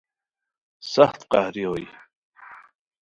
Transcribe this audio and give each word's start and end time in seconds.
سخت 0.93 1.21
قہری 1.31 1.63
ہوئے 1.67 1.85